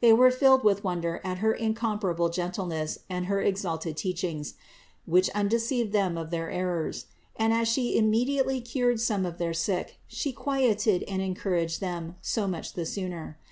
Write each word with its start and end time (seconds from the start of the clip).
They 0.00 0.12
were 0.12 0.30
filled 0.30 0.62
with 0.62 0.84
wonder 0.84 1.20
at 1.24 1.38
her 1.38 1.52
incomparable 1.52 2.28
gentleness 2.28 2.98
and 3.10 3.26
her 3.26 3.42
exalted 3.42 3.96
teachings, 3.96 4.54
which 5.06 5.28
undeceived 5.30 5.90
them 5.92 6.16
of 6.16 6.30
their 6.30 6.48
errors; 6.52 7.06
and 7.34 7.52
as 7.52 7.66
She 7.66 7.98
imme 8.00 8.24
diately 8.28 8.64
cured 8.64 9.00
some 9.00 9.26
of 9.26 9.38
their 9.38 9.52
sick, 9.52 9.98
She 10.06 10.30
quieted 10.30 11.02
and 11.08 11.20
en 11.20 11.34
couraged 11.34 11.80
them 11.80 12.14
so 12.20 12.46
much 12.46 12.74
the 12.74 12.86
sooner. 12.86 13.40